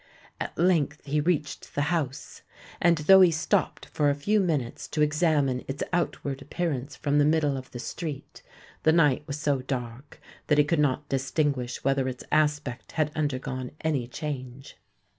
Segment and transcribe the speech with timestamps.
[0.39, 2.41] At length he reached the house;
[2.81, 7.23] and though he stopped for a few minutes to examine its outward appearance from the
[7.23, 8.41] middle of the street,
[8.81, 13.69] the night was so dark that he could not distinguish whether its aspect had undergone
[13.83, 14.75] any change.